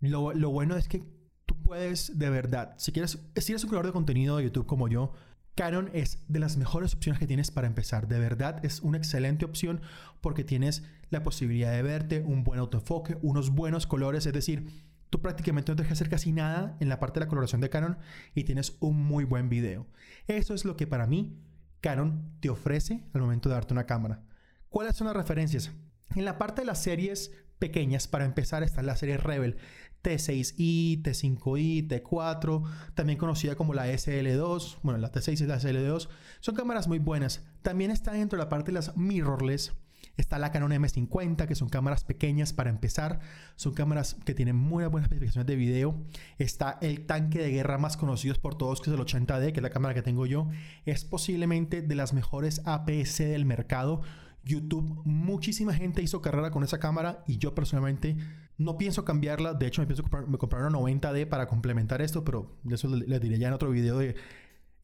[0.00, 1.02] lo, bueno es que
[1.46, 4.88] tú puedes de verdad, si quieres, si eres un creador de contenido de YouTube como
[4.88, 5.12] yo,
[5.58, 8.06] Canon es de las mejores opciones que tienes para empezar.
[8.06, 9.80] De verdad es una excelente opción
[10.20, 14.70] porque tienes la posibilidad de verte, un buen autoenfoque, unos buenos colores, es decir,
[15.10, 17.70] tú prácticamente no tienes que hacer casi nada en la parte de la coloración de
[17.70, 17.98] Canon
[18.36, 19.88] y tienes un muy buen video.
[20.28, 21.36] Eso es lo que para mí
[21.80, 24.22] Canon te ofrece al momento de darte una cámara.
[24.68, 25.72] ¿Cuáles son las referencias?
[26.14, 28.08] En la parte de las series pequeñas.
[28.08, 29.56] Para empezar está la serie Rebel
[30.02, 32.62] T6i, T5i, T4,
[32.94, 34.78] también conocida como la SL2.
[34.82, 36.08] Bueno, la T6 es la SL2.
[36.40, 37.44] Son cámaras muy buenas.
[37.62, 39.72] También está dentro de la parte de las mirrorless.
[40.16, 43.20] Está la Canon M50, que son cámaras pequeñas para empezar.
[43.54, 46.02] Son cámaras que tienen muy buenas especificaciones de video.
[46.38, 49.62] Está el tanque de guerra más conocido por todos, que es el 80D, que es
[49.62, 50.48] la cámara que tengo yo.
[50.84, 54.02] Es posiblemente de las mejores APS del mercado
[54.44, 58.16] YouTube, muchísima gente hizo carrera con esa cámara y yo personalmente
[58.56, 59.54] no pienso cambiarla.
[59.54, 60.24] De hecho, me pienso comprar,
[60.64, 64.16] una 90D para complementar esto, pero eso les diré ya en otro video de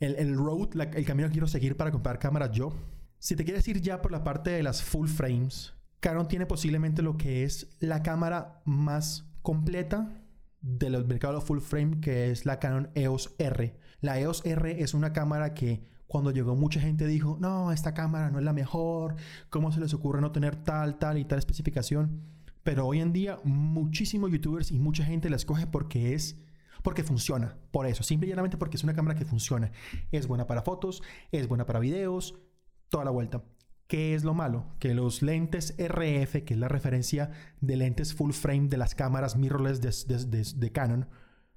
[0.01, 2.73] el, road, el camino que quiero seguir para comprar cámaras yo.
[3.19, 7.01] Si te quieres ir ya por la parte de las full frames, Canon tiene posiblemente
[7.01, 10.21] lo que es la cámara más completa
[10.61, 13.79] del mercado full frame, que es la Canon EOS R.
[14.01, 18.31] La EOS R es una cámara que cuando llegó mucha gente dijo, no, esta cámara
[18.31, 19.17] no es la mejor,
[19.51, 22.23] ¿cómo se les ocurre no tener tal, tal y tal especificación?
[22.63, 26.41] Pero hoy en día muchísimos youtubers y mucha gente la escoge porque es
[26.83, 29.73] porque funciona, por eso, simple y llanamente porque es una cámara que funciona.
[30.13, 32.35] Es buena para fotos, es buena para videos,
[32.91, 33.43] toda la vuelta.
[33.87, 34.67] ¿Qué es lo malo?
[34.81, 37.31] Que los lentes RF, que es la referencia
[37.63, 41.09] de lentes full frame de las cámaras mirrorless de Canon,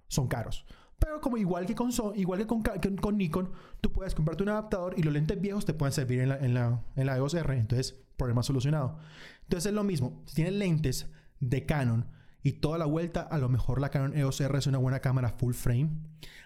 [0.07, 0.65] son caros.
[0.99, 5.03] Pero como igual que con, igual que con, Nikon, tú puedes comprarte un adaptador y
[5.03, 7.57] los lentes viejos te pueden servir en la, EOS R.
[7.57, 8.97] Entonces, problema solucionado.
[9.43, 10.21] Entonces es lo mismo.
[10.25, 11.07] Si tienes lentes
[11.39, 12.07] de Canon
[12.41, 15.29] y toda la vuelta, a lo mejor la Canon EOS R es una buena cámara
[15.29, 15.91] full frame.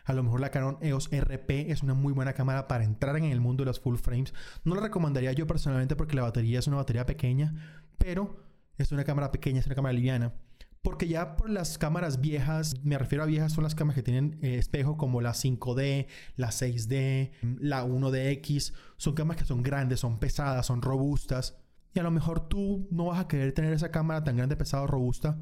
[0.05, 3.25] A lo mejor la Canon EOS RP es una muy buena cámara para entrar en
[3.25, 4.33] el mundo de los full frames.
[4.63, 7.53] No la recomendaría yo personalmente porque la batería es una batería pequeña,
[7.97, 8.43] pero
[8.77, 10.33] es una cámara pequeña, es una cámara liviana.
[10.81, 14.39] Porque ya por las cámaras viejas, me refiero a viejas, son las cámaras que tienen
[14.41, 18.73] eh, espejo como la 5D, la 6D, la 1DX.
[18.97, 21.57] Son cámaras que son grandes, son pesadas, son robustas.
[21.93, 24.87] Y a lo mejor tú no vas a querer tener esa cámara tan grande, pesada,
[24.87, 25.37] robusta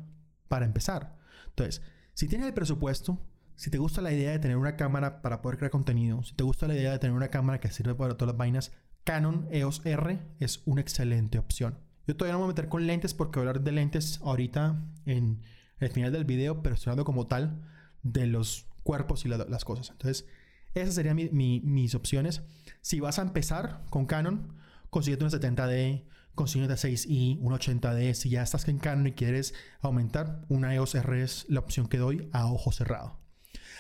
[0.50, 1.16] para empezar.
[1.48, 1.82] Entonces,
[2.14, 3.18] si tienes el presupuesto,
[3.56, 6.44] si te gusta la idea de tener una cámara para poder crear contenido, si te
[6.44, 8.72] gusta la idea de tener una cámara que sirve para todas las vainas,
[9.06, 11.78] Canon EOS R es una excelente opción.
[12.10, 14.20] Yo todavía no me voy a meter con lentes porque voy a hablar de lentes
[14.24, 15.44] ahorita en
[15.80, 17.62] el final del video, pero estoy hablando como tal
[18.02, 19.92] de los cuerpos y las cosas.
[19.92, 20.26] Entonces,
[20.74, 22.42] esas serían mis opciones.
[22.82, 24.56] Si vas a empezar con Canon,
[24.90, 28.16] consíguete una 70D, consíguete 6i, un 80D.
[28.16, 32.00] Si ya estás en Canon y quieres aumentar, una EOS R es la opción que
[32.00, 33.20] doy a ojo cerrado.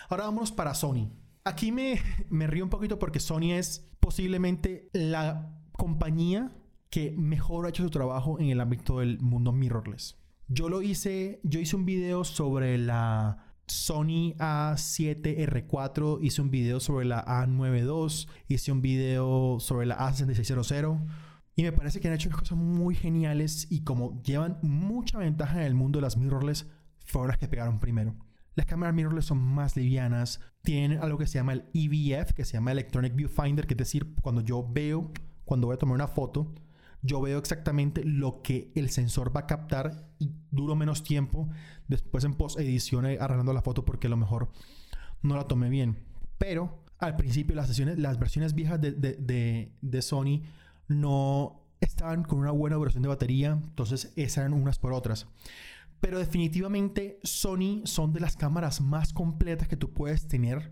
[0.08, 1.10] Ahora vámonos para Sony.
[1.46, 6.52] Aquí me, me río un poquito porque Sony es posiblemente la compañía
[6.89, 10.17] que mejor ha hecho su trabajo en el ámbito del mundo mirrorless.
[10.47, 17.06] Yo lo hice, yo hice un video sobre la Sony A7R4, hice un video sobre
[17.06, 21.06] la A92, hice un video sobre la A6600
[21.56, 25.67] y me parece que han hecho cosas muy geniales y como llevan mucha ventaja en
[25.67, 26.67] el mundo de las mirrorless,
[27.06, 28.15] fueron las que pegaron primero.
[28.56, 32.54] Las cámaras mirrorless son más livianas, tienen algo que se llama el EVF, que se
[32.54, 35.12] llama Electronic Viewfinder, que es decir, cuando yo veo,
[35.45, 36.52] cuando voy a tomar una foto,
[37.02, 41.50] yo veo exactamente lo que el sensor va a captar y duro menos tiempo
[41.88, 44.52] después en post edición eh, arreglando la foto porque a lo mejor
[45.22, 45.98] no la tomé bien.
[46.38, 50.42] Pero al principio las, versiones viejas de, de, Sony
[50.88, 55.28] no estaban con una buena duración de batería, entonces esas eran unas por otras.
[56.02, 60.72] Pero definitivamente Sony son de las cámaras más completas que tú puedes tener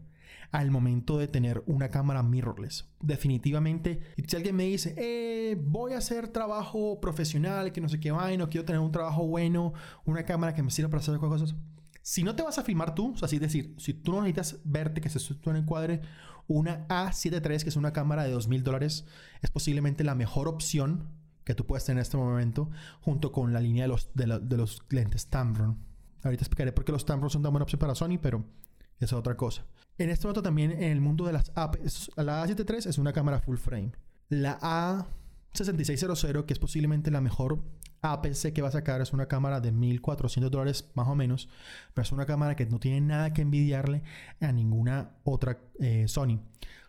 [0.51, 2.85] al momento de tener una cámara mirrorless.
[3.01, 8.11] Definitivamente, si alguien me dice, eh, voy a hacer trabajo profesional, que no sé qué
[8.11, 9.73] no quiero tener un trabajo bueno,
[10.05, 11.55] una cámara que me sirva para hacer cosas.
[12.01, 14.61] Si no te vas a filmar tú, o sea, así decir, si tú no necesitas
[14.63, 16.01] verte que se en el encuadre,
[16.47, 19.05] una A7 III, que es una cámara de 2 mil dólares,
[19.41, 21.09] es posiblemente la mejor opción
[21.43, 22.69] que tú puedes tener en este momento,
[23.01, 25.77] junto con la línea de los, de, los lentes Tamron.
[26.23, 28.45] Ahorita explicaré por qué los Tamron son tan buena opción para Sony, pero
[28.99, 29.65] es otra cosa.
[29.97, 33.13] En este momento también en el mundo de las APS, la A7 III es una
[33.13, 33.93] cámara full frame.
[34.29, 34.59] La
[35.53, 37.63] A6600, que es posiblemente la mejor
[38.01, 41.49] APC que va a sacar, es una cámara de 1400 dólares más o menos,
[41.95, 44.03] pero es una cámara que no tiene nada que envidiarle
[44.39, 46.41] a ninguna otra eh, Sony.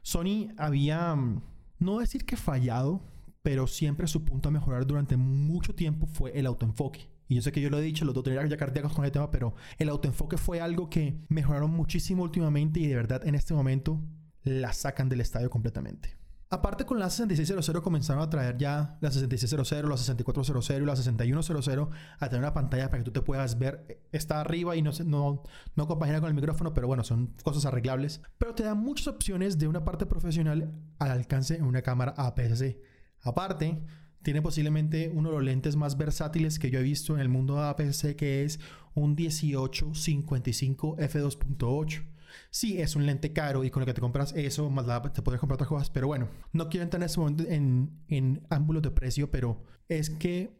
[0.02, 1.42] Sony había, mm,
[1.78, 3.00] no decir que fallado,
[3.42, 7.08] pero siempre su punto a mejorar durante mucho tiempo fue el autoenfoque.
[7.28, 9.12] Y yo sé que yo lo he dicho, los dos tenían ya cardíacos con el
[9.12, 13.54] tema, pero el autoenfoque fue algo que mejoraron muchísimo últimamente y de verdad en este
[13.54, 14.00] momento
[14.42, 16.16] la sacan del estadio completamente.
[16.50, 21.88] Aparte con la 6600 comenzaron a traer ya la 6600, la 6400 y la 6100
[22.18, 24.00] a tener una pantalla para que tú te puedas ver.
[24.12, 25.42] Está arriba y no, no,
[25.76, 28.22] no compagina con el micrófono, pero bueno, son cosas arreglables.
[28.38, 32.80] Pero te da muchas opciones de una parte profesional al alcance en una cámara APS-C.
[33.20, 33.84] Aparte,
[34.28, 37.62] tiene posiblemente uno de los lentes más versátiles que yo he visto en el mundo
[37.62, 38.60] APS-C, que es
[38.92, 42.04] un 1855 f2.8.
[42.50, 45.22] Sí, es un lente caro y con lo que te compras eso, más la, te
[45.22, 48.82] puedes comprar otras cosas, pero bueno, no quiero entrar en este momento en, en ámbulos
[48.82, 50.50] de precio, pero es que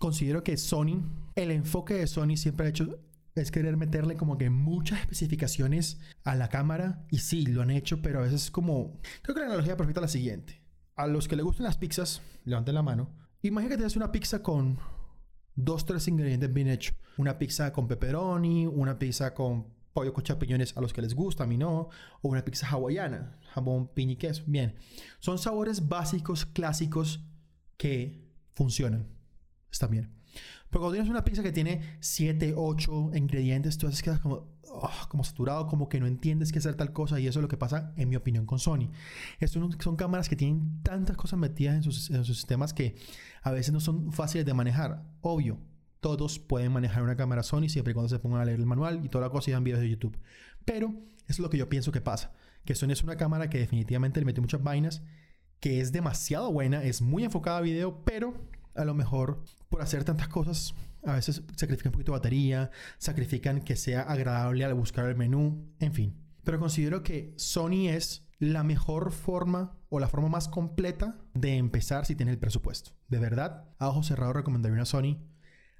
[0.00, 1.00] considero que Sony,
[1.36, 2.98] el enfoque de Sony siempre ha hecho
[3.36, 8.02] es querer meterle como que muchas especificaciones a la cámara y sí, lo han hecho,
[8.02, 9.00] pero a veces es como...
[9.22, 10.61] Creo que la analogía perfecta es la siguiente
[10.96, 13.10] a los que les gustan las pizzas, levanten la mano.
[13.42, 14.78] Imagina que tienes una pizza con
[15.54, 16.96] dos, tres ingredientes bien hechos.
[17.16, 21.44] Una pizza con pepperoni, una pizza con pollo con champiñones a los que les gusta,
[21.44, 21.88] a mí no.
[22.22, 24.44] O una pizza hawaiana, jamón, piña y queso.
[24.46, 24.74] Bien.
[25.18, 27.24] Son sabores básicos, clásicos,
[27.76, 29.08] que funcionan.
[29.70, 30.21] Está bien.
[30.72, 34.90] Pero cuando tienes una pizza que tiene 7, 8 ingredientes, tú haces quedas como, oh,
[35.10, 37.20] como saturado, como que no entiendes qué hacer tal cosa.
[37.20, 38.90] Y eso es lo que pasa, en mi opinión, con Sony.
[39.38, 42.96] Estos son cámaras que tienen tantas cosas metidas en sus, en sus sistemas que
[43.42, 45.04] a veces no son fáciles de manejar.
[45.20, 45.60] Obvio,
[46.00, 49.04] todos pueden manejar una cámara Sony siempre y cuando se pongan a leer el manual
[49.04, 50.16] y toda la cosa y vean videos de YouTube.
[50.64, 52.32] Pero eso es lo que yo pienso que pasa.
[52.64, 55.02] Que Sony es una cámara que definitivamente le mete muchas vainas,
[55.60, 58.32] que es demasiado buena, es muy enfocada a video, pero
[58.74, 63.60] a lo mejor por hacer tantas cosas, a veces sacrifican un poquito de batería, sacrifican
[63.60, 66.16] que sea agradable al buscar el menú, en fin.
[66.44, 72.06] Pero considero que Sony es la mejor forma o la forma más completa de empezar
[72.06, 72.92] si tiene el presupuesto.
[73.08, 75.18] De verdad, a ojo cerrado recomendaría una Sony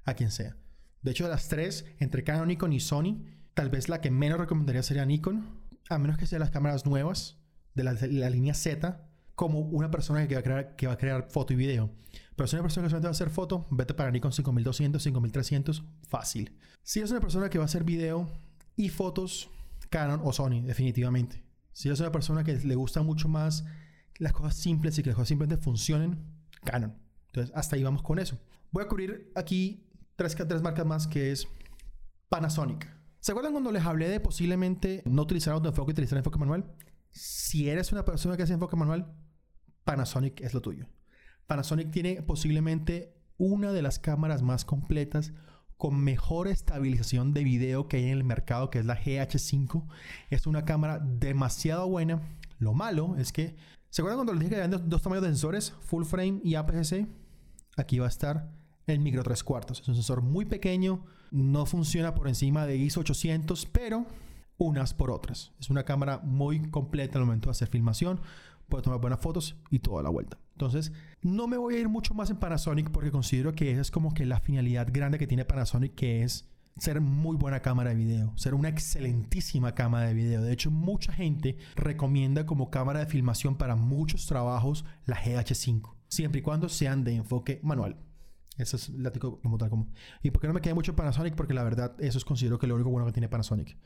[0.05, 0.55] a quien sea.
[1.01, 4.39] De hecho, de las tres, entre Canon, Nikon y Sony, tal vez la que menos
[4.39, 7.37] recomendaría sería Nikon, a menos que sean las cámaras nuevas
[7.75, 10.97] de la, la línea Z, como una persona que va a crear, que va a
[10.97, 11.91] crear foto y video.
[12.35, 15.01] Pero si es una persona que solamente va a hacer foto, vete para Nikon 5200,
[15.01, 16.57] 5300, fácil.
[16.81, 18.29] Si es una persona que va a hacer video
[18.75, 19.49] y fotos,
[19.89, 21.43] Canon o Sony, definitivamente.
[21.71, 23.65] Si es una persona que le gusta mucho más
[24.17, 26.19] las cosas simples y que las cosas simplemente funcionen,
[26.63, 26.95] Canon.
[27.27, 28.39] Entonces, hasta ahí vamos con eso.
[28.71, 31.47] Voy a cubrir aquí tres, tres marcas más que es
[32.29, 32.87] Panasonic.
[33.19, 36.65] ¿Se acuerdan cuando les hablé de posiblemente no utilizar autoenfoque y utilizar enfoque manual?
[37.11, 39.15] Si eres una persona que hace enfoque manual,
[39.83, 40.87] Panasonic es lo tuyo.
[41.47, 45.33] Panasonic tiene posiblemente una de las cámaras más completas
[45.77, 49.85] con mejor estabilización de video que hay en el mercado, que es la GH5.
[50.29, 52.21] Es una cámara demasiado buena.
[52.57, 53.55] Lo malo es que,
[53.89, 57.07] ¿se acuerdan cuando les dije que había dos, tamaños de sensores, full frame y APS-C?
[57.75, 58.49] Aquí va a estar
[58.87, 59.81] el micro 3 cuartos.
[59.81, 64.05] Es un sensor muy pequeño, no funciona por encima de ISO 800, pero
[64.57, 65.51] unas por otras.
[65.59, 68.21] Es una cámara muy completa al momento de hacer filmación
[68.69, 70.37] puede tomar buenas fotos y toda la vuelta.
[70.53, 73.91] Entonces, no me voy a ir mucho más en Panasonic porque considero que esa es
[73.91, 77.95] como que la finalidad grande que tiene Panasonic, que es ser muy buena cámara de
[77.95, 80.41] video, ser una excelentísima cámara de video.
[80.41, 86.39] De hecho, mucha gente recomienda como cámara de filmación para muchos trabajos la GH5, siempre
[86.39, 87.97] y cuando sean de enfoque manual.
[88.57, 89.87] Eso es látigo como tal como.
[90.21, 91.35] ¿Y por qué no me quedé mucho en Panasonic?
[91.35, 93.77] Porque la verdad, eso es considero que lo único bueno que tiene Panasonic.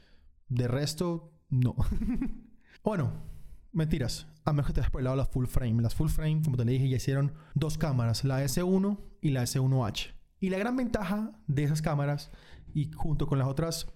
[0.50, 1.76] De resto, no.
[2.84, 3.14] bueno,
[3.78, 4.28] mentiras.
[4.44, 5.82] A menos que te has por el lado de las full frame.
[5.82, 9.44] Las full frame, como te le dije, ya hicieron dos cámaras, la S1 y la
[9.44, 10.14] S1H.
[10.40, 12.32] Y la gran ventaja de esas cámaras,
[12.74, 13.88] y junto con las otras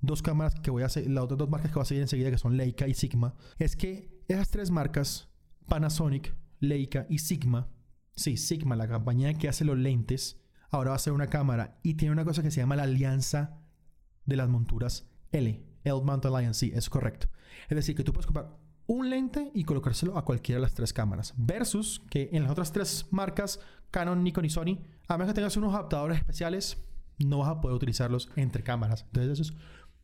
[0.00, 2.30] dos cámaras que voy a hacer, las otras dos marcas que voy a seguir enseguida,
[2.30, 5.28] que son Leica y Sigma, es que esas tres marcas,
[5.68, 7.68] Panasonic, Leica y Sigma,
[8.16, 11.94] sí, Sigma, la compañía que hace los lentes, ahora va a ser una cámara y
[11.94, 13.58] tiene una cosa que se llama la alianza
[14.24, 17.28] de las monturas L, L Mount Alliance, sí, es correcto.
[17.68, 18.59] Es decir, que tú puedes comprar
[18.90, 22.72] un lente y colocárselo a cualquiera de las tres cámaras, versus que en las otras
[22.72, 23.60] tres marcas,
[23.92, 26.76] Canon, Nikon y Sony, a menos que tengas unos adaptadores especiales,
[27.24, 29.04] no vas a poder utilizarlos entre cámaras.
[29.06, 29.58] Entonces eso es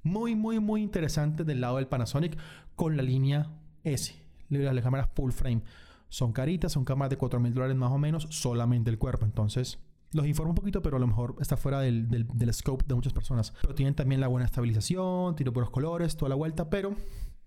[0.04, 2.38] muy, muy, muy interesante del lado del Panasonic
[2.76, 3.50] con la línea
[3.82, 4.14] S,
[4.50, 5.64] las cámaras full frame.
[6.08, 9.24] Son caritas, son cámaras de 4 mil dólares más o menos, solamente el cuerpo.
[9.24, 9.80] Entonces,
[10.12, 13.12] los informo un poquito, pero a lo mejor está fuera del, del, scope de muchas
[13.12, 13.52] personas.
[13.62, 16.94] Pero tienen también la buena estabilización, tienen buenos colores, toda la vuelta, pero,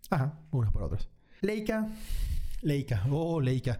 [0.09, 1.07] ajá, unas por otras.
[1.41, 1.87] Leica,
[2.61, 3.79] Leica, oh, Leica.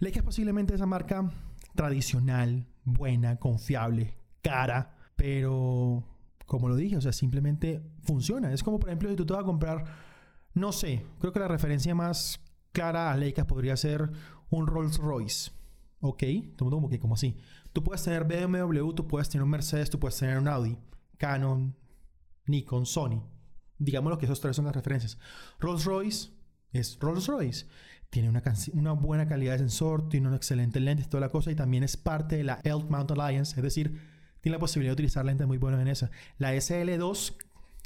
[0.00, 1.30] Leica es posiblemente esa marca
[1.74, 6.04] tradicional, buena, confiable, cara, pero
[6.46, 8.52] como lo dije, o sea, simplemente funciona.
[8.52, 9.84] Es como, por ejemplo, si tú te vas a comprar,
[10.54, 12.40] no sé, creo que la referencia más
[12.72, 14.10] clara a Leica podría ser
[14.50, 15.50] un Rolls Royce.
[16.00, 16.22] ¿Ok?
[16.56, 17.36] Todo como así.
[17.72, 20.78] Tú puedes tener BMW, tú puedes tener un Mercedes, tú puedes tener un Audi,
[21.18, 21.74] Canon,
[22.46, 23.22] Nikon, Sony.
[23.78, 25.18] Digamos que esos tres son las referencias.
[25.58, 26.35] Rolls Royce
[26.72, 27.66] es Rolls Royce.
[28.10, 31.54] Tiene una, una, buena calidad de sensor, tiene un excelente lente, toda la cosa, y
[31.54, 34.00] también es parte de la Elk Mount Alliance, es decir,
[34.40, 36.10] tiene la posibilidad de utilizar lentes muy buenas en esa.
[36.38, 37.36] La SL2,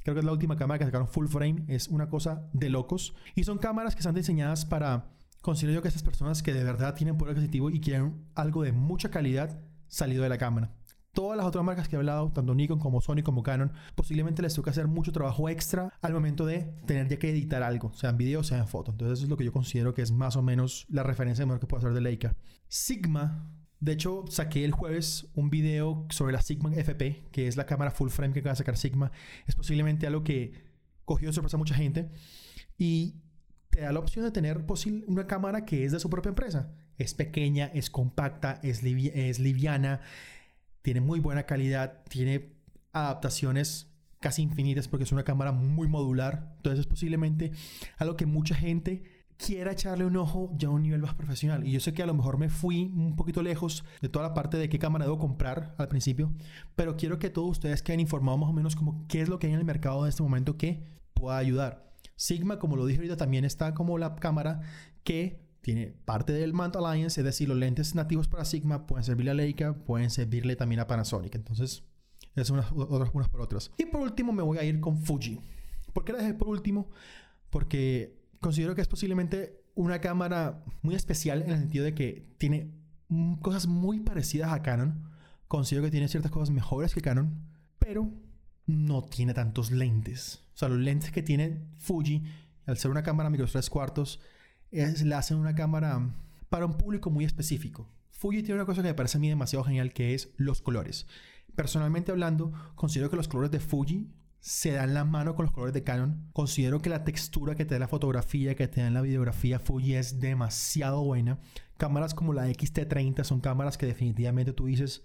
[0.02, 3.14] creo que es la última cámara que sacaron full frame, es una cosa de locos.
[3.34, 6.94] Y son cámaras que están diseñadas para, considero yo que estas personas que de verdad
[6.94, 10.70] tienen poder adquisitivo y quieren algo de mucha calidad salido de la cámara.
[11.12, 14.54] Todas las otras marcas que he hablado, tanto Nikon como Sony como Canon, posiblemente les
[14.54, 18.16] toca hacer mucho trabajo extra al momento de tener ya que editar algo, sea en
[18.16, 18.92] video, sea en foto.
[18.92, 21.58] Entonces eso es lo que yo considero que es más o menos la referencia mejor
[21.60, 22.36] que puedo hacer de Leica.
[22.68, 27.66] Sigma, de hecho, saqué el jueves un video sobre la Sigma FP, que es la
[27.66, 29.10] cámara full frame que acaba de sacar Sigma.
[29.46, 30.52] Es posiblemente algo que
[31.04, 32.08] cogió de sorpresa a mucha gente.
[32.78, 33.16] Y
[33.70, 34.64] te da la opción de tener
[35.06, 36.72] una cámara que es de su propia empresa.
[36.98, 40.02] Es pequeña, es compacta, es, es liviana,
[40.82, 42.52] tiene muy buena calidad, tiene
[42.92, 43.90] adaptaciones
[44.20, 46.52] casi infinitas porque es una cámara muy modular.
[46.56, 47.52] Entonces es posiblemente
[47.98, 49.02] algo que mucha gente
[49.36, 51.66] quiera echarle un ojo ya a un nivel más profesional.
[51.66, 54.34] Y yo sé que a lo mejor me fui un poquito lejos de toda la
[54.34, 56.32] parte de qué cámara debo comprar al principio,
[56.76, 59.46] pero quiero que todos ustedes queden informados más o menos como qué es lo que
[59.46, 60.82] hay en el mercado en este momento que
[61.14, 61.90] pueda ayudar.
[62.16, 64.60] Sigma, como lo dije ahorita, también está como la cámara
[65.04, 69.30] que tiene parte del Mount Alliance, es decir, los lentes nativos para Sigma pueden servirle
[69.32, 71.34] a Leica, pueden servirle también a Panasonic.
[71.34, 71.84] Entonces,
[72.34, 73.70] es unas, otras, unas por otras.
[73.76, 75.40] Y por último, me voy a ir con Fuji.
[75.92, 76.88] ¿Por qué la dejé por último?
[77.50, 82.72] Porque considero que es posiblemente una cámara muy especial en el sentido de que tiene
[83.40, 85.10] cosas muy parecidas a Canon.
[85.48, 87.44] Considero que tiene ciertas cosas mejores que Canon,
[87.78, 88.10] pero
[88.66, 90.44] no tiene tantos lentes.
[90.54, 92.22] O sea, los lentes que tiene Fuji,
[92.66, 94.20] al ser una cámara micro 3 cuartos,
[94.70, 96.00] es, la hacen una cámara
[96.48, 97.88] para un público muy específico.
[98.10, 101.06] Fuji tiene una cosa que me parece a mí demasiado genial, que es los colores.
[101.54, 105.74] Personalmente hablando, considero que los colores de Fuji se dan la mano con los colores
[105.74, 106.28] de Canon.
[106.32, 109.94] Considero que la textura que te da la fotografía, que te da la videografía Fuji
[109.94, 111.38] es demasiado buena.
[111.76, 115.04] Cámaras como la XT30 son cámaras que definitivamente tú dices,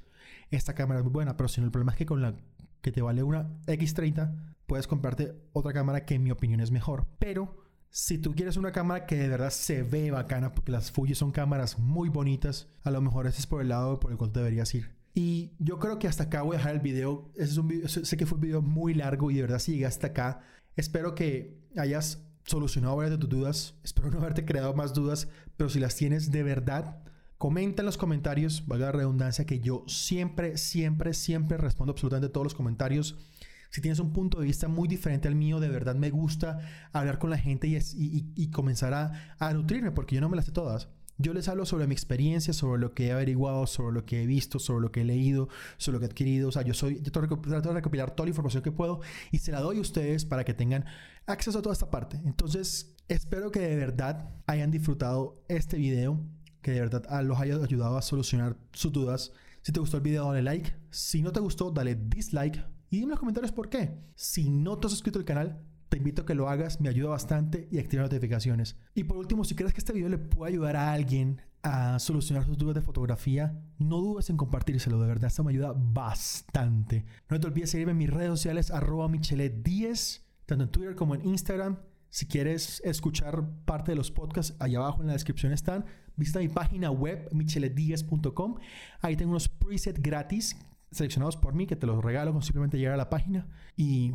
[0.52, 2.36] esta cámara es muy buena, pero si no, el problema es que con la
[2.82, 7.08] que te vale una X30, puedes comprarte otra cámara que en mi opinión es mejor.
[7.18, 7.65] Pero
[7.98, 11.32] si tú quieres una cámara que de verdad se ve bacana, porque las Fuji son
[11.32, 14.76] cámaras muy bonitas, a lo mejor ese es por el lado por el cual deberías
[14.76, 14.92] ir.
[15.14, 17.32] Y yo creo que hasta acá voy a dejar el video.
[17.38, 19.86] es un video, sé que fue un video muy largo y de verdad si llegué
[19.86, 20.42] hasta acá,
[20.76, 23.76] espero que hayas solucionado varias de tus dudas.
[23.82, 27.02] Espero no haberte creado más dudas, pero si las tienes de verdad,
[27.38, 32.44] comenta en los comentarios, valga la redundancia, que yo siempre, siempre, siempre respondo absolutamente todos
[32.44, 33.16] los comentarios.
[33.70, 36.60] Si tienes un punto de vista muy diferente al mío, de verdad me gusta
[36.94, 37.78] hablar con la gente y,
[38.36, 38.94] y comenzar
[39.40, 40.90] a, nutrirme, porque yo no me las sé todas.
[41.18, 44.26] Yo les hablo sobre mi experiencia, sobre lo que he averiguado, sobre lo que he
[44.26, 45.48] visto, sobre lo que he leído,
[45.78, 46.50] sobre lo que he adquirido.
[46.50, 49.00] O sea, yo soy, yo trato de recopilar toda la información que puedo
[49.32, 50.84] y se la doy a ustedes para que tengan
[51.26, 52.20] acceso a toda esta parte.
[52.26, 56.20] Entonces, espero que de verdad hayan disfrutado este video,
[56.62, 59.32] que de verdad los haya ayudado a solucionar sus dudas.
[59.62, 60.76] Si te gustó el video, dale like.
[60.92, 62.75] Si no te gustó, dale dislike.
[62.90, 63.98] Y dime en los comentarios por qué.
[64.16, 67.10] Si no te has suscrito al canal, te invito a que lo hagas, me ayuda
[67.10, 68.78] bastante y activa notificaciones.
[68.94, 72.46] Y por último, si crees que este video le puede ayudar a alguien a solucionar
[72.46, 77.06] sus dudas de fotografía, no dudes en compartírselo, de verdad, esto me ayuda bastante.
[77.30, 81.26] No te olvides seguirme en mis redes sociales, arroba michelet10, tanto en Twitter como en
[81.26, 81.78] Instagram.
[82.10, 85.86] Si quieres escuchar parte de los podcasts, allá abajo en la descripción están.
[86.16, 88.56] Visita mi página web, michelet10.com.
[89.02, 90.56] Ahí tengo unos presets gratis
[90.96, 93.48] seleccionados por mí que te los regalo simplemente llegar a la página.
[93.76, 94.14] Y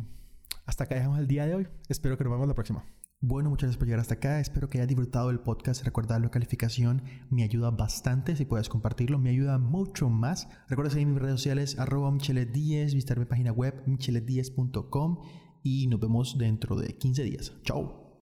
[0.65, 1.67] hasta acá dejamos el día de hoy.
[1.89, 2.83] Espero que nos vemos la próxima.
[3.23, 4.39] Bueno, muchas gracias por llegar hasta acá.
[4.39, 5.83] Espero que hayas disfrutado del podcast.
[5.83, 7.03] Recuerda la calificación.
[7.29, 8.35] Me ayuda bastante.
[8.35, 10.49] Si puedes compartirlo, me ayuda mucho más.
[10.67, 15.19] Recuerda seguir mis redes sociales, arroba michelet10, visitar mi página web, michelet10.com
[15.61, 17.53] y nos vemos dentro de 15 días.
[17.63, 18.00] Chao.